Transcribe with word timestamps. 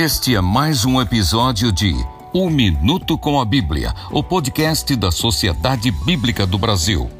Este 0.00 0.36
é 0.36 0.40
mais 0.40 0.84
um 0.84 1.00
episódio 1.00 1.72
de 1.72 1.92
Um 2.32 2.48
Minuto 2.48 3.18
com 3.18 3.40
a 3.40 3.44
Bíblia, 3.44 3.92
o 4.12 4.22
podcast 4.22 4.94
da 4.94 5.10
Sociedade 5.10 5.90
Bíblica 5.90 6.46
do 6.46 6.56
Brasil. 6.56 7.10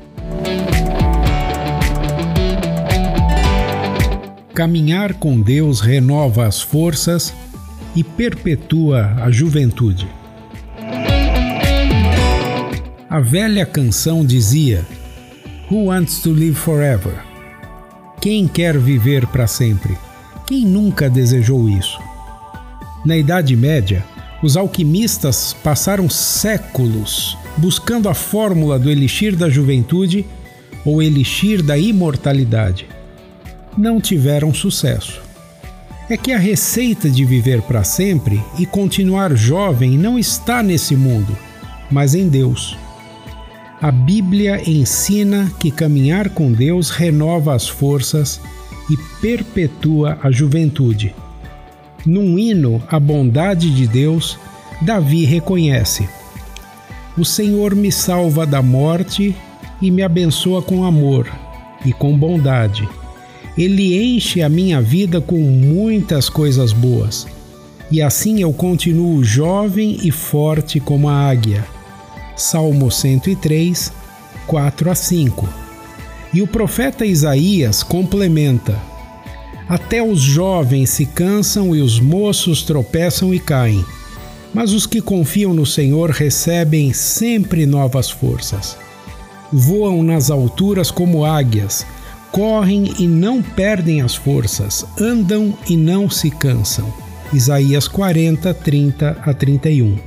Caminhar 4.55 5.15
com 5.15 5.41
Deus 5.41 5.81
renova 5.81 6.47
as 6.47 6.61
forças 6.63 7.35
e 7.97 8.05
perpetua 8.05 9.13
a 9.25 9.29
juventude. 9.29 10.07
A 13.11 13.19
velha 13.19 13.67
canção 13.67 14.25
dizia: 14.25 14.87
Who 15.69 15.87
wants 15.87 16.21
to 16.21 16.31
live 16.31 16.55
forever? 16.55 17.25
Quem 18.21 18.47
quer 18.47 18.79
viver 18.79 19.27
para 19.27 19.49
sempre? 19.49 19.99
Quem 20.47 20.65
nunca 20.65 21.11
desejou 21.11 21.69
isso? 21.69 21.99
Na 23.05 23.17
Idade 23.17 23.55
Média, 23.55 24.05
os 24.43 24.57
alquimistas 24.57 25.55
passaram 25.63 26.09
séculos 26.09 27.37
buscando 27.57 28.09
a 28.09 28.15
fórmula 28.15 28.79
do 28.79 28.91
elixir 28.91 29.37
da 29.37 29.49
juventude 29.49 30.25
ou 30.85 31.03
elixir 31.03 31.63
da 31.63 31.77
imortalidade. 31.77 32.87
Não 33.77 34.01
tiveram 34.01 34.55
sucesso. 34.55 35.21
É 36.09 36.17
que 36.17 36.33
a 36.33 36.39
receita 36.39 37.11
de 37.11 37.25
viver 37.25 37.61
para 37.63 37.85
sempre 37.85 38.43
e 38.59 38.65
continuar 38.65 39.37
jovem 39.37 39.99
não 39.99 40.19
está 40.19 40.63
nesse 40.63 40.97
mundo, 40.97 41.37
mas 41.91 42.15
em 42.15 42.29
Deus. 42.29 42.79
A 43.81 43.93
Bíblia 43.93 44.63
ensina 44.69 45.53
que 45.61 45.71
caminhar 45.71 46.31
com 46.31 46.51
Deus 46.51 46.91
renova 46.91 47.55
as 47.55 47.69
forças 47.69 48.41
e 48.91 48.97
perpetua 49.21 50.19
a 50.23 50.31
juventude. 50.31 51.15
Num 52.09 52.39
hino 52.39 52.83
à 52.91 52.99
bondade 52.99 53.71
de 53.71 53.87
Deus, 53.87 54.39
Davi 54.81 55.27
reconhece: 55.27 56.09
O 57.19 57.23
Senhor 57.23 57.75
me 57.75 57.93
salva 57.93 58.47
da 58.47 58.63
morte 58.63 59.37
e 59.83 59.91
me 59.91 60.03
abençoa 60.03 60.63
com 60.63 60.87
amor 60.87 61.31
e 61.85 61.93
com 61.93 62.17
bondade. 62.17 62.89
Ele 63.59 64.03
enche 64.03 64.41
a 64.41 64.49
minha 64.49 64.81
vida 64.81 65.21
com 65.21 65.37
muitas 65.37 66.31
coisas 66.31 66.73
boas. 66.73 67.27
E 67.91 68.01
assim 68.01 68.41
eu 68.41 68.55
continuo 68.55 69.23
jovem 69.23 69.99
e 70.03 70.11
forte 70.11 70.81
como 70.81 71.11
a 71.11 71.29
águia. 71.29 71.63
Salmo 72.35 72.91
103, 72.91 73.93
4 74.47 74.91
a 74.91 74.95
5. 74.95 75.47
E 76.33 76.41
o 76.41 76.47
profeta 76.47 77.05
Isaías 77.05 77.83
complementa: 77.83 78.81
até 79.69 80.03
os 80.03 80.21
jovens 80.21 80.91
se 80.91 81.05
cansam 81.05 81.77
e 81.77 81.81
os 81.81 82.01
moços 82.01 82.63
tropeçam 82.63 83.35
e 83.35 83.39
caem. 83.39 83.85
Mas 84.55 84.73
os 84.73 84.87
que 84.87 85.01
confiam 85.03 85.53
no 85.53 85.67
Senhor 85.67 86.11
recebem 86.11 86.93
sempre 86.93 87.67
novas 87.67 88.11
forças. 88.11 88.77
Voam 89.53 90.03
nas 90.03 90.31
alturas 90.31 90.91
como 90.91 91.25
águias, 91.25 91.85
correm 92.33 92.95
e 92.99 93.07
não 93.07 93.43
perdem 93.43 94.01
as 94.01 94.15
forças, 94.15 94.87
andam 94.99 95.57
e 95.69 95.77
não 95.77 96.09
se 96.09 96.31
cansam. 96.31 96.93
Isaías 97.33 97.87
40, 97.87 98.55
30 98.55 99.19
a 99.23 99.35
31. 99.35 99.99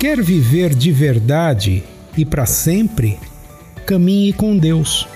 Quer 0.00 0.22
viver 0.22 0.74
de 0.74 0.90
verdade 0.90 1.84
e 2.16 2.24
para 2.24 2.46
sempre? 2.46 3.18
Caminhe 3.84 4.32
com 4.32 4.56
Deus. 4.56 5.06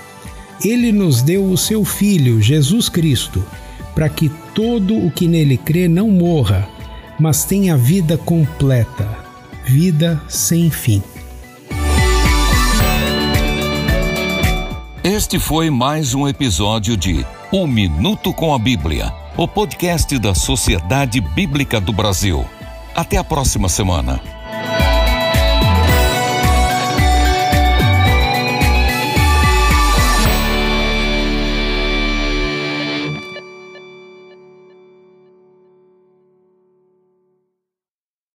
Ele 0.63 0.91
nos 0.91 1.23
deu 1.23 1.45
o 1.45 1.57
seu 1.57 1.83
Filho, 1.83 2.39
Jesus 2.39 2.87
Cristo, 2.87 3.43
para 3.95 4.07
que 4.07 4.29
todo 4.53 4.95
o 4.95 5.09
que 5.09 5.27
nele 5.27 5.57
crê 5.57 5.87
não 5.87 6.07
morra, 6.09 6.69
mas 7.19 7.43
tenha 7.43 7.75
vida 7.75 8.15
completa, 8.15 9.09
vida 9.65 10.21
sem 10.27 10.69
fim. 10.69 11.01
Este 15.03 15.39
foi 15.39 15.71
mais 15.71 16.13
um 16.13 16.27
episódio 16.27 16.95
de 16.95 17.25
Um 17.51 17.65
Minuto 17.65 18.31
com 18.31 18.53
a 18.53 18.59
Bíblia, 18.59 19.11
o 19.35 19.47
podcast 19.47 20.15
da 20.19 20.35
Sociedade 20.35 21.19
Bíblica 21.19 21.81
do 21.81 21.91
Brasil. 21.91 22.45
Até 22.93 23.17
a 23.17 23.23
próxima 23.23 23.67
semana. 23.67 24.21